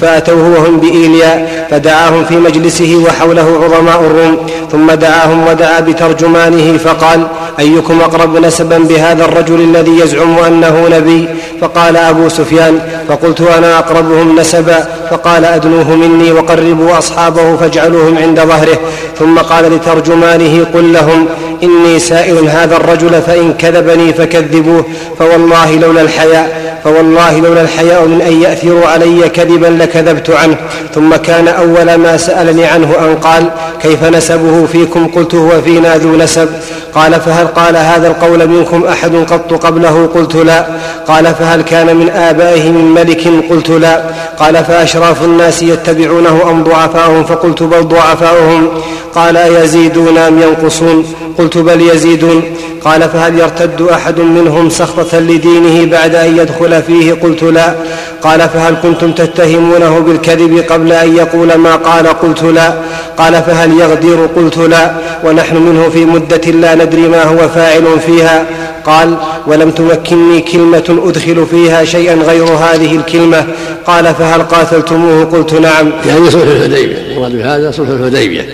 فأتوه 0.00 0.58
وهم 0.58 0.80
بايلياء 0.80 1.66
فدعاهم 1.70 2.24
في 2.24 2.36
مجلسه 2.36 3.02
وحوله 3.06 3.60
عظماء 3.64 4.00
الروم 4.00 4.46
ثم 4.72 4.90
دعاهم 4.90 5.46
ودعا 5.46 5.80
بترجمانه 5.80 6.78
فقال 6.78 7.26
أيكم 7.58 8.00
أقرب 8.00 8.36
نسبا 8.36 8.78
بهذا 8.78 9.24
الرجل 9.24 9.60
الذي 9.60 9.98
يزعم 9.98 10.38
أنه 10.38 10.88
نبي؟ 10.88 11.28
فقال 11.60 11.96
أبو 11.96 12.28
سفيان 12.28 12.78
فقلت 13.08 13.40
أنا 13.40 13.78
أقربهم 13.78 14.40
نسبا 14.40 14.88
فقال 15.10 15.44
أدنوه 15.44 15.90
مني 15.96 16.32
وقربوا 16.32 16.98
أصحابه 16.98 17.56
فاجعلوهم 17.56 18.18
عند 18.18 18.40
ظهره 18.40 18.78
ثم 19.18 19.38
قال 19.38 19.72
لترجمانه 19.74 20.66
قل 20.74 20.92
لهم 20.92 21.26
إني 21.62 21.98
سائل 21.98 22.48
هذا 22.48 22.76
الرجل 22.76 23.22
فإن 23.22 23.54
كذبني 23.54 24.12
فكذبوه 24.12 24.84
فوالله 25.18 25.76
لولا 25.76 26.00
الحياء 26.00 26.70
فوالله 26.84 27.40
لولا 27.40 27.60
الحياء 27.60 28.06
من 28.06 28.22
أن 28.22 28.42
يأثروا 28.42 28.86
علي 28.86 29.28
كذبا 29.28 29.66
لكذبت 29.66 30.30
عنه. 30.30 30.56
ثم 30.94 31.16
كان 31.16 31.48
أول 31.48 31.94
ما 31.94 32.16
سألني 32.16 32.64
عنه 32.64 32.94
أن 33.00 33.14
قال 33.14 33.50
كيف 33.82 34.04
نسبه 34.04 34.66
فيكم؟ 34.72 35.06
قلت 35.06 35.34
هو 35.34 35.62
فينا 35.62 35.96
ذو 35.96 36.16
نسب. 36.16 36.48
قال 36.94 37.20
فهل 37.20 37.46
قال 37.46 37.76
هذا 37.76 38.08
القول 38.08 38.48
منكم 38.48 38.84
أحد 38.84 39.14
قط 39.14 39.66
قبله؟ 39.66 40.08
قلت 40.14 40.36
لا. 40.36 40.66
قال 41.08 41.34
فهل 41.34 41.62
كان 41.62 41.96
من 41.96 42.10
آبائه 42.10 42.70
من 42.70 42.94
ملك؟ 42.94 43.28
قلت 43.50 43.70
لا. 43.70 44.02
قال 44.38 44.64
فأشراف 44.64 45.24
الناس 45.24 45.62
يتبعونه 45.62 46.42
أم 46.50 46.64
ضعفاؤهم؟ 46.64 47.24
فقلت 47.24 47.62
بل 47.62 47.88
ضعفاؤهم. 47.88 48.68
قال 49.14 49.36
أيزيدون 49.36 50.18
أم 50.18 50.42
ينقصون؟ 50.42 51.14
قلت 51.38 51.58
بل 51.58 51.80
يزيدون. 51.80 52.42
قال 52.84 53.02
فهل 53.02 53.38
يرتد 53.38 53.82
أحد 53.82 54.20
منهم 54.20 54.70
سخطة 54.70 55.18
لدينه 55.18 55.90
بعد 55.90 56.14
أن 56.14 56.36
يدخل 56.38 56.82
فيه؟ 56.82 57.12
قلت 57.12 57.42
لا. 57.42 57.74
قال 58.22 58.40
فهل 58.40 58.74
كنتم 58.82 59.12
تتهمونه 59.12 59.98
بالكذب 59.98 60.64
قبل 60.70 60.92
أن 60.92 61.16
يقول 61.16 61.54
ما 61.54 61.76
قال؟ 61.76 62.06
قلت 62.06 62.42
لا. 62.42 62.74
قال 63.18 63.42
فهل 63.42 63.80
يغدر؟ 63.80 64.26
قلت 64.36 64.58
لا. 64.58 64.94
ونحن 65.24 65.56
منه 65.56 65.88
في 65.88 66.04
مدة 66.04 66.50
لا 66.50 66.74
ندري 66.74 67.08
ما 67.08 67.22
هو 67.22 67.48
فاعل 67.48 68.00
فيها. 68.06 68.46
قال 68.84 69.16
ولم 69.46 69.70
تمكنني 69.70 70.40
كلمة 70.40 71.02
أدخل 71.06 71.46
فيها 71.50 71.84
شيئا 71.84 72.14
غير 72.14 72.44
هذه 72.44 72.96
الكلمة. 72.96 73.46
قال 73.86 74.14
فهل 74.14 74.42
قاتلتموه؟ 74.42 75.24
قلت 75.24 75.54
نعم. 75.54 75.90
يعني 76.06 76.30
صلح 76.30 76.42
الحديبية. 76.42 76.96
المراد 77.12 77.36
بهذا 77.36 77.70
صلح 77.70 77.88
الحديبية. 77.88 78.46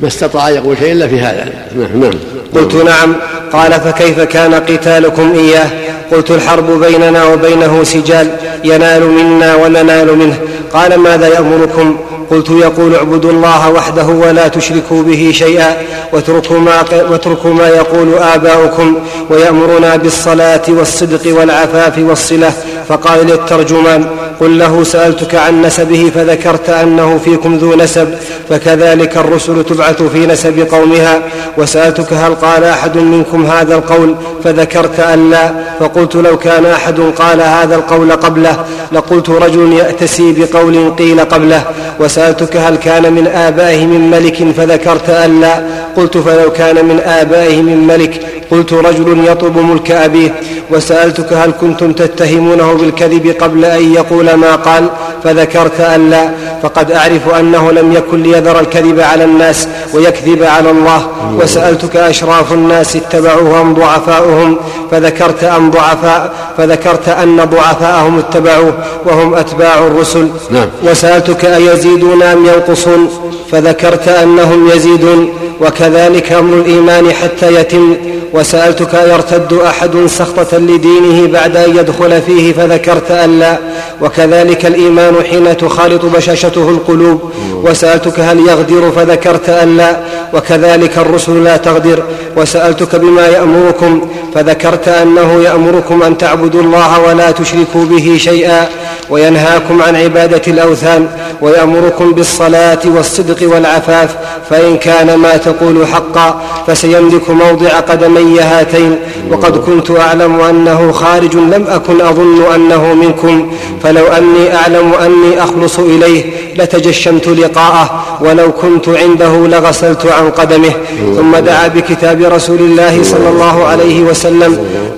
ما 0.00 0.08
استطاع 0.08 0.50
يقول 0.50 0.78
شيء 0.78 0.92
إلا 0.92 1.08
في 1.08 1.20
هذا. 1.20 1.44
نعم. 1.76 2.00
نعم 2.00 2.12
قلت 2.54 2.74
نعم. 2.74 3.16
قال 3.52 3.72
فكيف 3.72 4.20
كان 4.20 4.54
قتالكم 4.54 5.34
إياه؟ 5.34 5.70
قلت 6.12 6.30
الحرب 6.30 6.80
بيننا 6.80 7.24
وبينه 7.24 7.84
سجال. 7.84 8.30
ينال 8.64 9.10
منا 9.10 9.54
وننال 9.54 10.18
منه. 10.18 10.38
قال 10.72 10.98
ماذا 10.98 11.28
يأمركم؟ 11.28 11.96
قلت 12.30 12.50
يقول 12.50 12.94
اعبدوا 12.94 13.30
الله 13.30 13.70
وحده 13.70 14.06
ولا 14.06 14.48
تشركوا 14.48 15.02
به 15.02 15.32
شيئا. 15.34 15.76
واتركوا 16.12 16.58
ما, 16.58 16.84
واتركوا 17.10 17.50
ما 17.50 17.68
يقول 17.68 18.14
آباؤكم. 18.18 18.98
ويأمرنا 19.30 19.96
بالصلاة 19.96 20.62
والصدق 20.68 21.38
والعفاف 21.38 21.98
والصلة. 21.98 22.52
فقال 22.88 23.26
للترجمان 23.26 24.06
قل 24.40 24.58
له 24.58 24.84
سألتك 24.84 25.34
عن 25.34 25.62
نسبه 25.62 26.12
فذكرت 26.14 26.70
أنه 26.70 27.18
فيكم 27.18 27.56
ذو 27.56 27.74
نسب 27.74 28.14
فكذلك 28.50 29.16
الرسل 29.16 29.64
تبعث 29.64 30.02
في 30.02 30.26
نسب 30.26 30.68
قومها 30.70 31.22
وسألتك 31.58 32.12
هل 32.12 32.34
قال 32.34 32.64
أحد 32.64 32.96
منكم 32.96 33.46
هذا 33.46 33.74
القول 33.74 34.14
فذكرت 34.44 35.00
أن 35.00 35.30
لا 35.30 35.52
فقلت 35.80 36.16
لو 36.16 36.38
كان 36.38 36.66
أحد 36.66 37.00
قال 37.00 37.40
هذا 37.40 37.74
القول 37.76 38.12
قبله 38.12 38.64
لقلت 38.92 39.30
رجل 39.30 39.72
يأتسي 39.72 40.32
بقول 40.32 40.90
قيل 40.98 41.20
قبله 41.20 41.64
وسألتك 42.00 42.56
هل 42.56 42.76
كان 42.76 43.12
من 43.12 43.26
آبائه 43.26 43.86
من 43.86 44.10
ملك 44.10 44.52
فذكرت 44.56 45.10
أن 45.10 45.40
لا 45.40 45.62
قلت 45.96 46.18
فلو 46.18 46.52
كان 46.52 46.84
من 46.84 47.00
آبائه 47.00 47.62
من 47.62 47.86
ملك 47.86 48.35
قلت 48.50 48.72
رجل 48.72 49.24
يطلب 49.26 49.58
ملك 49.58 49.90
أبيه 49.90 50.34
وسألتك 50.70 51.32
هل 51.32 51.52
كنتم 51.60 51.92
تتهمونه 51.92 52.72
بالكذب 52.72 53.34
قبل 53.40 53.64
أن 53.64 53.94
يقول 53.94 54.34
ما 54.34 54.56
قال؟ 54.56 54.88
فذكرت 55.24 55.80
أن 55.80 56.10
لا 56.10 56.30
فقد 56.62 56.92
أعرف 56.92 57.34
أنه 57.40 57.72
لم 57.72 57.92
يكن 57.92 58.22
ليذر 58.22 58.60
الكذب 58.60 59.00
على 59.00 59.24
الناس 59.24 59.68
ويكذب 59.94 60.42
على 60.42 60.70
الله. 60.70 61.08
وسألتك 61.42 61.96
أشراف 61.96 62.52
الناس 62.52 62.96
اتبعوه 62.96 63.60
أم 63.60 63.74
ضعفاؤهم 63.74 64.56
فذكرت 64.90 65.44
أن 65.44 65.70
ضعفاء 65.70 66.32
فذكرت 66.58 67.08
أن 67.08 67.36
ضعفاءهم 67.44 68.18
اتبعوه 68.18 68.74
وهم 69.06 69.34
أتباع 69.34 69.78
الرسل. 69.78 70.28
نعم. 70.50 70.68
وسألتك 70.84 71.44
أيزيدون 71.44 72.22
أم 72.22 72.46
ينقصون؟ 72.46 73.10
فذكرت 73.52 74.08
أنهم 74.08 74.70
يزيدون 74.70 75.28
وكذلك 75.60 76.32
أمر 76.32 76.54
الإيمان 76.54 77.12
حتى 77.12 77.54
يتم. 77.54 77.96
وسألتك 78.36 78.94
يرتد 78.94 79.52
أحد 79.52 80.06
سخطة 80.06 80.58
لدينه 80.58 81.26
بعد 81.32 81.56
أن 81.56 81.76
يدخل 81.76 82.22
فيه 82.22 82.52
فذكرت 82.52 83.10
أن 83.10 83.38
لا. 83.38 83.58
وكذلك 84.02 84.66
الإيمان 84.66 85.14
حين 85.30 85.56
تخالط 85.56 86.04
بشاشته 86.04 86.70
القلوب. 86.70 87.30
وسألتك 87.64 88.20
هل 88.20 88.38
يغدر 88.38 88.90
فذكرت 88.90 89.48
أن 89.48 89.76
لا. 89.76 89.96
وكذلك 90.34 90.98
الرسل 90.98 91.44
لا 91.44 91.56
تغدر. 91.56 92.02
وسألتك 92.36 92.96
بما 92.96 93.26
يأمركم. 93.26 94.08
فذكرت 94.36 94.88
أنه 94.88 95.42
يأمركم 95.42 96.02
أن 96.02 96.18
تعبدوا 96.18 96.62
الله 96.62 97.00
ولا 97.00 97.30
تشركوا 97.30 97.84
به 97.84 98.16
شيئا 98.18 98.68
وينهاكم 99.10 99.82
عن 99.82 99.96
عبادة 99.96 100.42
الأوثان 100.48 101.08
ويأمركم 101.40 102.12
بالصلاة 102.12 102.78
والصدق 102.86 103.54
والعفاف 103.54 104.16
فإن 104.50 104.76
كان 104.76 105.14
ما 105.14 105.36
تقول 105.36 105.86
حقا 105.86 106.42
فسيملك 106.66 107.30
موضع 107.30 107.68
قدمي 107.68 108.40
هاتين. 108.40 108.98
وقد 109.30 109.56
كنت 109.56 109.90
أعلم 109.90 110.40
أنه 110.40 110.92
خارج 110.92 111.36
لم 111.36 111.64
أكن 111.68 112.00
أظن 112.00 112.52
أنه 112.54 112.94
منكم 112.94 113.52
فلو 113.82 114.06
أني 114.06 114.54
أعلم 114.54 114.92
أني 114.94 115.42
أخلص 115.42 115.78
إليه 115.78 116.24
لتجشمت 116.56 117.28
لقاءه 117.28 118.04
ولو 118.20 118.52
كنت 118.52 118.88
عنده 118.88 119.46
لغسلت 119.46 120.06
عن 120.06 120.30
قدمه. 120.30 120.72
ثم 121.16 121.36
دعا 121.36 121.68
بكتاب 121.68 122.22
رسول 122.22 122.58
الله 122.58 123.02
صلى 123.02 123.28
الله 123.28 123.64
عليه 123.64 124.02
وسلم. 124.02 124.25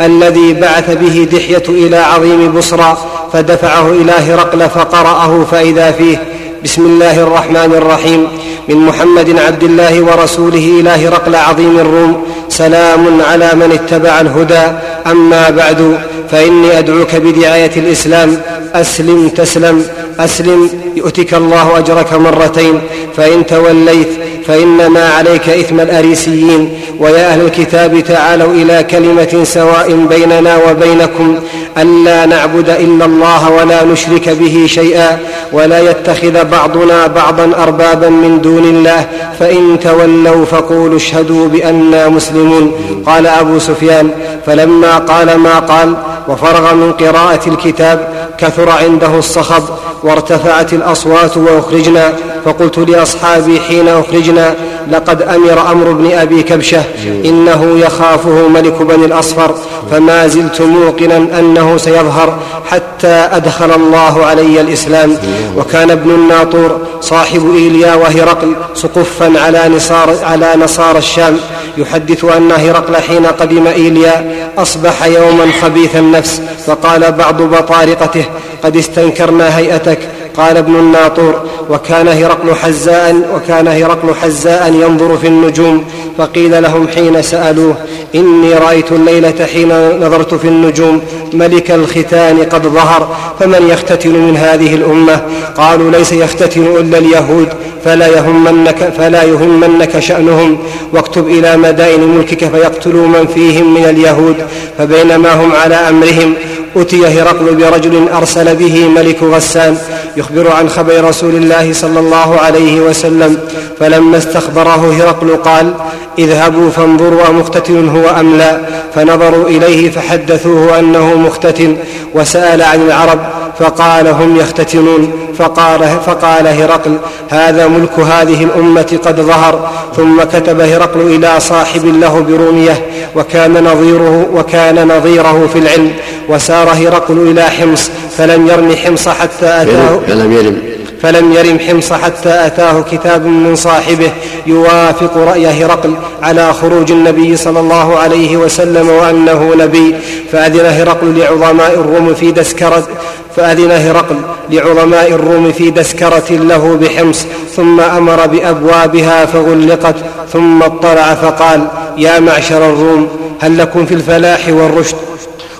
الذي 0.00 0.52
بعث 0.52 0.90
به 0.90 1.28
دحية 1.32 1.62
إلى 1.68 1.96
عظيم 1.96 2.52
بصرى 2.52 2.96
فدفعه 3.32 3.90
إلى 3.90 4.12
هرقل 4.12 4.68
فقرأه 4.68 5.44
فإذا 5.50 5.90
فيه 5.90 6.16
بسم 6.64 6.86
الله 6.86 7.22
الرحمن 7.22 7.74
الرحيم. 7.76 8.28
من 8.68 8.76
محمد 8.76 9.38
عبد 9.38 9.62
الله 9.62 10.02
ورسوله 10.02 10.80
إلى 10.80 10.90
هرقل 10.90 11.34
عظيم 11.34 11.78
الروم 11.78 12.22
سلام 12.48 13.20
على 13.30 13.50
من 13.54 13.72
اتبع 13.72 14.20
الهدى. 14.20 14.66
أما 15.06 15.50
بعد 15.50 15.98
فإني 16.30 16.78
أدعوك 16.78 17.14
بدعاية 17.16 17.70
الإسلام 17.76 18.40
أسلم 18.74 19.28
تسلم. 19.28 19.84
أسلم 20.20 20.70
يؤتك 20.96 21.34
الله 21.34 21.78
أجرك 21.78 22.12
مرتين 22.12 22.80
فإن 23.16 23.46
توليت 23.46 24.08
فإنما 24.46 25.08
عليك 25.08 25.48
إثم 25.48 25.80
الأريسيين. 25.80 26.80
ويا 27.00 27.32
أهل 27.32 27.40
الكتاب 27.40 28.00
تعالوا 28.00 28.52
إلى 28.52 28.82
كلمة 28.82 29.44
سواء 29.44 30.06
بيننا 30.10 30.56
وبينكم 30.70 31.38
ألا 31.78 32.26
نعبد 32.26 32.68
إلا 32.68 33.04
الله 33.04 33.50
ولا 33.50 33.84
نشرك 33.84 34.28
به 34.28 34.66
شيئا 34.68 35.18
ولا 35.52 35.90
يتخذ 35.90 36.44
بعضنا 36.44 37.06
بعضا 37.06 37.52
أربابا 37.62 38.08
من 38.08 38.40
دون 38.40 38.64
الله 38.64 39.06
فإن 39.38 39.78
تولوا 39.80 40.44
فقولوا 40.44 40.96
اشهدوا 40.96 41.48
بانا 41.48 42.08
مسلمون. 42.08 42.72
قال 43.06 43.26
أبو 43.26 43.58
سفيان 43.58 44.10
فلما 44.46 44.98
قال 44.98 45.38
ما 45.38 45.58
قال 45.58 45.94
وفرغ 46.28 46.74
من 46.74 46.92
قراءة 46.92 47.48
الكتاب 47.48 48.28
كثر 48.38 48.70
عنده 48.70 49.18
الصخب 49.18 49.62
وارتفعت 50.02 50.72
الأصوات 50.72 51.36
وأخرجنا 51.36 52.12
فقلت 52.44 52.78
لأصحابي 52.78 53.60
حين 53.60 53.88
أخرجنا 53.88 54.54
لقد 54.90 55.22
أمر 55.22 55.70
أمر 55.72 55.90
ابن 55.90 56.12
أبي 56.12 56.42
كبشة 56.42 56.82
إنه 57.24 57.78
يخافه 57.78 58.48
ملك 58.48 58.82
بني 58.82 59.04
الأصفر 59.04 59.54
فما 59.90 60.26
زلت 60.26 60.62
موقنا 60.62 61.16
أنه 61.16 61.76
سيظهر 61.76 62.38
حتى 62.70 63.28
أدخل 63.32 63.70
الله 63.74 64.26
علي 64.26 64.60
الإسلام. 64.60 65.16
وكان 65.56 65.90
ابن 65.90 66.10
الناطور 66.10 66.80
صاحب 67.00 67.54
إيليا 67.54 67.94
وهرقل 67.94 68.56
سقفا 68.74 69.40
على 69.40 69.68
نصار 69.76 70.14
على 70.22 70.52
نصارى 70.56 70.98
الشام 70.98 71.36
يحدث 71.78 72.24
أن 72.24 72.52
هرقل 72.52 72.96
حين 72.96 73.26
قدم 73.26 73.66
إيليا 73.66 74.37
أصبح 74.58 75.04
يوما 75.04 75.52
خبيث 75.62 75.96
النفس 75.96 76.42
فقال 76.66 77.12
بعض 77.12 77.42
بطارقته 77.42 78.24
قد 78.62 78.76
استنكرنا 78.76 79.58
هيئتك 79.58 79.98
قال 80.38 80.56
ابن 80.56 80.76
الناطور 80.76 81.42
وكان 81.70 82.08
هرقل 82.08 82.54
حزاء 82.54 83.16
وكان 83.34 83.68
هرقل 83.68 84.14
حزاء 84.14 84.72
ينظر 84.72 85.16
في 85.16 85.26
النجوم 85.26 85.84
فقيل 86.18 86.62
لهم 86.62 86.88
حين 86.88 87.22
سألوه 87.22 87.74
إني 88.14 88.54
رأيت 88.54 88.92
الليلة 88.92 89.46
حين 89.52 89.68
نظرت 90.00 90.34
في 90.34 90.48
النجوم 90.48 91.00
ملك 91.32 91.70
الختان 91.70 92.38
قد 92.42 92.66
ظهر 92.66 93.16
فمن 93.40 93.68
يختتن 93.68 94.10
من 94.10 94.36
هذه 94.36 94.74
الأمة؟ 94.74 95.22
قالوا 95.56 95.90
ليس 95.90 96.12
يختتن 96.12 96.62
إلا 96.62 96.98
اليهود 96.98 97.48
فلا 97.84 98.06
يهمنك 98.06 98.92
فلا 98.98 99.22
يهمنك 99.22 99.98
شأنهم 99.98 100.58
واكتب 100.92 101.28
إلى 101.28 101.56
مدائن 101.56 102.00
ملكك 102.00 102.44
فيقتلوا 102.44 103.06
من 103.06 103.26
فيهم 103.34 103.74
من 103.74 103.84
اليهود 103.84 104.36
فبينما 104.78 105.34
هم 105.34 105.52
على 105.52 105.74
أمرهم 105.74 106.34
أتي 106.76 107.06
هرقل 107.06 107.54
برجل 107.54 108.08
أرسل 108.08 108.56
به 108.56 108.88
ملك 108.88 109.22
غسان 109.22 109.76
يخبر 110.16 110.50
عن 110.52 110.68
خبر 110.68 111.04
رسول 111.04 111.34
الله 111.34 111.72
صلى 111.72 112.00
الله 112.00 112.38
عليه 112.40 112.80
وسلم 112.80 113.38
فلما 113.80 114.18
استخبره 114.18 114.94
هرقل 115.00 115.36
قال 115.36 115.74
اذهبوا 116.18 116.70
فانظروا 116.70 117.28
أمختتن 117.28 117.88
هو 117.88 118.08
أم 118.20 118.36
لا. 118.36 118.60
فنظروا 118.94 119.48
إليه 119.48 119.90
فحدثوه 119.90 120.78
أنه 120.78 121.14
مختتن 121.14 121.76
وسأل 122.14 122.62
عن 122.62 122.82
العرب 122.82 123.18
فقال 123.58 124.08
هم 124.08 124.36
يختتنون 124.36 125.12
فقال, 125.38 125.80
فقال 126.06 126.46
هرقل 126.46 126.98
هذا 127.30 127.66
ملك 127.66 127.98
هذه 127.98 128.44
الأمة 128.44 128.98
قد 129.04 129.20
ظهر 129.20 129.70
ثم 129.96 130.22
كتب 130.22 130.60
هرقل 130.60 131.00
إلى 131.00 131.40
صاحب 131.40 131.86
له 131.86 132.20
برومية 132.20 132.86
وكان 133.16 133.64
نظيره 133.64 134.26
وكان 134.34 134.88
نظيره 134.88 135.48
في 135.52 135.58
العلم 135.58 135.92
وسار 136.28 136.68
هرقل 136.68 137.30
إلى 137.30 137.42
حمص 137.42 137.90
فلم 138.16 138.46
يرم 138.46 138.76
حمص 138.76 139.08
حتى 139.08 139.46
أتاه. 139.46 140.00
فلم 140.06 140.32
يرم. 140.32 140.77
فلم 141.02 141.32
يرم 141.32 141.58
حمص 141.58 141.92
حتى 141.92 142.46
أتاه 142.46 142.80
كتاب 142.80 143.26
من 143.26 143.56
صاحبه 143.56 144.10
يوافق 144.46 145.16
رأي 145.16 145.46
هرقل 145.46 145.94
على 146.22 146.52
خروج 146.52 146.92
النبي 146.92 147.36
صلى 147.36 147.60
الله 147.60 147.96
عليه 147.96 148.36
وسلم 148.36 148.88
وأنه 148.88 149.54
نبي. 149.58 149.94
فأذن 150.32 150.66
هرقل 150.66 151.18
لعظماء 151.18 151.74
الروم 151.74 152.14
في 152.14 152.30
دسكرة 152.30 152.88
فأذن 153.36 153.70
هرقل 153.70 154.16
لعظماء 154.50 155.08
الروم 155.08 155.52
في 155.52 155.70
دسكرة 155.70 156.30
له 156.30 156.78
بحمص 156.80 157.26
ثم 157.56 157.80
أمر 157.80 158.26
بأبوابها 158.26 159.26
فغلقت 159.26 159.94
ثم 160.32 160.62
اطلع 160.62 161.14
فقال 161.14 161.68
يا 161.98 162.20
معشر 162.20 162.66
الروم 162.66 163.08
هل 163.40 163.58
لكم 163.58 163.86
في 163.86 163.94
الفلاح 163.94 164.40
والرشد؟ 164.48 164.96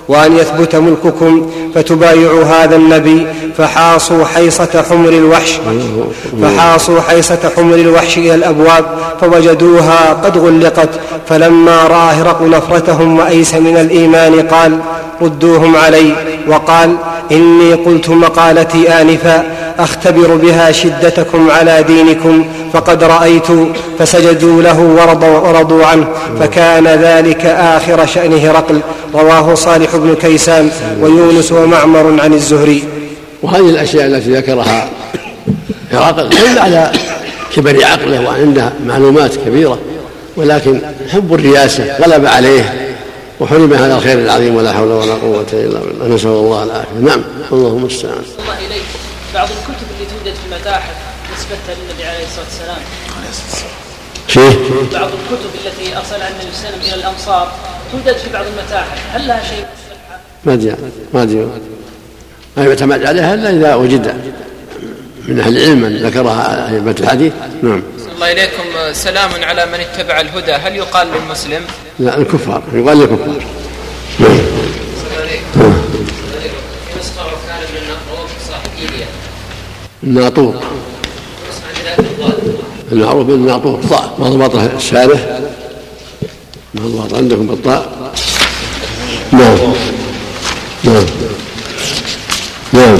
وأن 0.09 0.37
يثبت 0.37 0.75
ملككم 0.75 1.51
فتبايعوا 1.75 2.43
هذا 2.43 2.75
النبي 2.75 3.27
فحاصوا 3.57 4.25
حيصة 4.25 4.83
حمر 4.89 5.09
الوحش 5.09 5.59
فحاصوا 6.41 7.01
حيصة 7.01 7.51
حمر 7.57 7.75
الوحش 7.75 8.17
إلى 8.17 8.35
الأبواب 8.35 8.85
فوجدوها 9.21 10.13
قد 10.23 10.37
غلقت 10.37 10.89
فلما 11.27 11.83
رأى 11.87 12.15
هرقل 12.15 12.49
نفرتهم 12.49 13.19
وأيس 13.19 13.53
من 13.53 13.77
الإيمان 13.77 14.41
قال 14.41 14.79
ردوهم 15.21 15.75
علي 15.75 16.13
وقال 16.47 16.95
إني 17.31 17.73
قلت 17.73 18.09
مقالتي 18.09 18.89
آنفا 19.01 19.43
أختبر 19.79 20.35
بها 20.35 20.71
شدتكم 20.71 21.51
على 21.51 21.83
دينكم 21.83 22.45
فقد 22.73 23.03
رأيت 23.03 23.47
فسجدوا 23.99 24.61
له 24.61 24.79
ورضوا, 24.79 25.37
ورضوا 25.37 25.85
عنه 25.85 26.07
فكان 26.39 26.87
ذلك 26.87 27.45
آخر 27.45 28.05
شأن 28.05 28.33
هرقل. 28.33 28.79
رواه 29.13 29.53
صالح 29.53 29.95
بن 29.95 30.15
كيسان 30.15 30.69
ويونس 31.01 31.51
ومعمر 31.51 32.21
عن 32.21 32.33
الزهري. 32.33 32.83
وهذه 33.43 33.69
الأشياء 33.69 34.05
التي 34.05 34.31
ذكرها 34.31 34.89
هرقل 35.91 36.29
دل 36.29 36.59
على 36.59 36.91
كبر 37.55 37.85
عقله 37.85 38.27
وعنده 38.27 38.73
معلومات 38.85 39.35
كبيرة 39.45 39.79
ولكن 40.37 40.79
حب 41.09 41.33
الرياسة 41.33 41.97
غلب 41.97 42.25
عليه 42.25 42.95
وحرم 43.39 43.73
هذا 43.73 43.95
الخير 43.95 44.19
العظيم 44.19 44.55
ولا 44.55 44.73
حول 44.73 44.91
ولا 44.91 45.13
قوة 45.13 45.45
إلا 45.53 45.79
بالله. 45.79 46.15
نسأل 46.15 46.29
الله 46.29 46.63
العافية. 46.63 46.99
نعم. 47.01 47.21
اللهم 47.51 47.77
المستعان 47.77 48.23
بعض 49.33 49.47
الكتب 49.49 49.87
اللي 49.93 50.05
توجد 50.05 50.35
في 50.35 50.45
المتاحف 50.45 50.95
نسبة 51.33 51.57
للنبي 51.67 52.03
عليه 52.03 52.25
الصلاة 52.25 52.45
والسلام. 52.45 52.81
فيه 54.27 54.99
بعض 54.99 55.07
الكتب 55.07 55.49
التي 55.65 55.97
أرسلها 55.97 56.29
النبي 56.29 56.55
صلى 56.55 56.69
الله 56.69 56.77
عليه 56.77 56.77
وسلم 56.77 56.81
إلى 56.81 56.95
الأمصار 56.95 57.51
توجد 57.91 58.17
في 58.17 58.29
بعض 58.33 58.45
المتاحف. 58.45 58.99
هل 59.13 59.27
لها 59.27 59.43
شيء؟ 59.43 59.65
ما 60.45 60.53
أدري 60.53 60.75
ما 61.13 61.23
أدري. 61.23 61.47
ما 62.57 62.65
يعتمد 62.65 63.05
عليها 63.05 63.33
إلا 63.33 63.49
إذا 63.49 63.75
وجد 63.75 64.07
من 65.27 65.39
أهل 65.39 65.57
العلم 65.57 65.81
من 65.81 65.97
ذكرها 65.97 66.69
أئمة 66.71 66.95
الحديث. 66.99 67.33
نعم. 67.63 67.83
الله 68.15 68.31
إليكم 68.31 68.93
سلام 68.93 69.43
على 69.43 69.65
من 69.65 69.79
اتبع 69.79 70.19
الهدى. 70.19 70.51
هل 70.51 70.75
يقال 70.75 71.07
للمسلم؟ 71.07 71.61
لا 71.99 72.17
الكفار. 72.17 72.63
يقال 72.73 72.97
للكفار. 72.97 73.45
نعم. 74.19 74.39
من 78.79 79.18
الناطور 80.03 80.61
المعروف 82.91 83.27
بالمعطوف. 83.27 83.79
بالطاء 83.79 84.15
ما 84.19 84.29
ضبط 84.29 84.55
الشارح 84.55 85.19
ما 86.73 86.81
ضبط 86.87 87.13
عندكم 87.13 87.47
بالطاء؟ 87.47 88.11
نعم. 89.31 89.57
نعم. 90.83 91.05
نعم. 92.73 92.97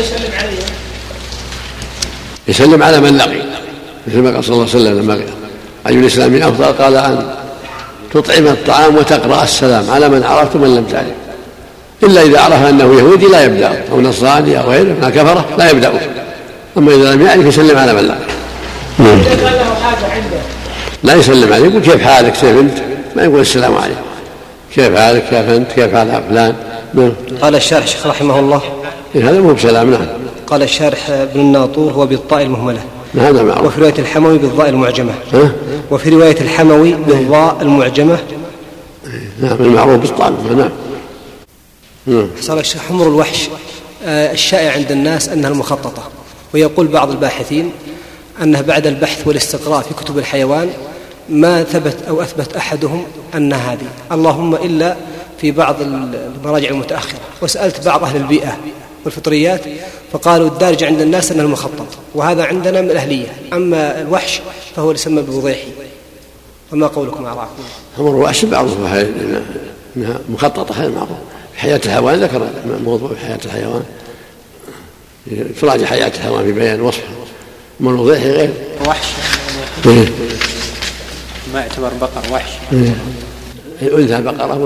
يسلم 0.00 0.32
عليهم 0.38 0.66
يسلم 2.48 2.82
على 2.82 3.00
من 3.00 3.16
لقي. 3.16 3.42
مثل 4.06 4.18
ما 4.18 4.30
قال 4.34 4.44
صلى 4.44 4.54
الله 4.54 4.68
عليه 4.68 4.76
وسلم 4.76 4.98
لما 4.98 5.24
أي 5.86 5.94
الإسلام 5.94 6.34
أفضل 6.34 6.64
قال 6.64 6.96
أن 6.96 7.34
تطعم 8.14 8.46
الطعام 8.46 8.96
وتقرأ 8.96 9.44
السلام 9.44 9.90
على 9.90 10.08
من 10.08 10.24
عرفت 10.24 10.56
ومن 10.56 10.76
لم 10.76 10.84
تعرف. 10.84 11.06
إلا 12.02 12.22
إذا 12.22 12.40
عرف 12.40 12.68
أنه 12.68 12.98
يهودي 12.98 13.26
لا 13.26 13.44
يبدأ 13.44 13.84
أو 13.92 14.00
نصراني 14.00 14.58
أو 14.58 14.70
غيره 14.70 14.82
من 14.82 15.04
الكفرة 15.04 15.44
لا 15.58 15.70
يبدأ. 15.70 15.92
أما 16.78 16.94
إذا 16.94 17.14
لم 17.14 17.26
يعرف 17.26 17.46
يسلم 17.46 17.78
على 17.78 17.92
من 17.92 18.10
حاجة 19.82 20.12
عنده. 20.12 20.40
لا 21.02 21.14
يسلم 21.14 21.52
عليه 21.52 21.64
يقول 21.64 21.82
كيف 21.82 22.02
حالك؟ 22.02 22.32
كيف 22.32 22.44
أنت؟ 22.44 22.78
ما 23.16 23.22
يقول 23.22 23.40
السلام 23.40 23.74
عليكم. 23.74 24.00
كيف 24.74 24.96
حالك؟ 24.96 25.24
كيف 25.30 25.48
أنت؟ 25.48 25.72
كيف 25.72 25.94
حال 25.94 26.22
فلان؟ 26.30 26.54
نعم. 26.94 27.12
قال 27.42 27.54
الشارح 27.54 27.86
شيخ 27.86 28.06
رحمه 28.06 28.38
الله. 28.38 28.62
إيه، 29.14 29.30
هذا 29.30 29.40
مو 29.40 29.52
بسلام 29.52 29.90
نعم. 29.90 30.06
قال 30.46 30.62
الشارح 30.62 31.10
ابن 31.10 31.40
الناطور 31.40 31.92
هو 31.92 32.06
بالطاء 32.06 32.42
المهملة. 32.42 32.80
هذا 33.14 33.42
معروف. 33.42 33.66
وفي 33.66 33.80
رواية 33.80 33.98
الحموي 33.98 34.38
بالضاء 34.38 34.68
المعجمة. 34.68 35.12
ها؟ 35.32 35.52
وفي 35.90 36.10
رواية 36.10 36.40
الحموي 36.40 36.92
بالضاء 36.92 37.56
المعجمة. 37.62 38.18
نعم 39.42 39.56
المعروف 39.60 40.00
بالطعام 40.00 40.36
نعم. 40.56 40.70
نعم. 42.06 42.28
حصل 42.38 42.78
حمر 42.88 43.08
الوحش 43.08 43.48
آه، 44.04 44.32
الشائع 44.32 44.72
عند 44.72 44.92
الناس 44.92 45.28
أنها 45.28 45.50
المخططة. 45.50 46.02
ويقول 46.54 46.86
بعض 46.86 47.10
الباحثين 47.10 47.72
أنه 48.42 48.60
بعد 48.60 48.86
البحث 48.86 49.26
والاستقراء 49.26 49.80
في 49.80 49.94
كتب 49.94 50.18
الحيوان 50.18 50.70
ما 51.28 51.62
ثبت 51.64 51.96
أو 52.08 52.22
أثبت 52.22 52.56
أحدهم 52.56 53.04
أن 53.34 53.52
هذه. 53.52 53.88
اللهم 54.12 54.54
إلا 54.54 54.96
في 55.40 55.50
بعض 55.50 55.76
المراجع 55.80 56.68
المتأخرة. 56.68 57.20
وسألت 57.42 57.86
بعض 57.86 58.04
أهل 58.04 58.16
البيئة 58.16 58.58
والفطريات 59.04 59.60
فقالوا 60.12 60.48
الدارج 60.48 60.84
عند 60.84 61.00
الناس 61.00 61.32
أنه 61.32 61.42
المخطط 61.42 61.86
وهذا 62.14 62.44
عندنا 62.44 62.80
من 62.80 62.90
الأهلية. 62.90 63.26
أما 63.52 64.00
الوحش 64.00 64.40
فهو 64.76 64.92
يسمى 64.92 65.22
بوضيحي. 65.22 65.68
وما 66.72 66.86
قولكم 66.86 67.26
أراكم 67.26 67.62
أمر 67.98 68.14
وحش 68.14 68.44
معروف 68.44 68.72
إنها 69.96 70.20
مخططة 70.28 70.74
هذا 70.74 70.88
معروف. 70.88 71.18
في 71.52 71.60
حياة 71.60 71.80
الحيوان 71.84 72.20
ذكر 72.20 72.48
موضوع 72.84 73.08
في 73.08 73.26
حياة 73.26 73.38
الحيوان. 73.44 73.82
تراجع 75.60 75.86
حياة 75.86 76.08
الحيوان 76.08 76.44
في 76.44 76.52
بيان 76.52 76.80
وصفه 76.80 77.02
اما 77.80 77.90
الوضيح 77.90 78.22
غير. 78.22 78.50
وحش. 78.86 79.06
إيه. 79.86 80.08
ما 81.54 81.60
يعتبر 81.60 81.90
بقر 82.00 82.32
وحش. 82.32 82.50
الانثى 83.82 84.22
بقرة 84.22 84.58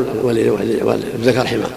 والذكر 0.82 1.46
حمار. 1.46 1.70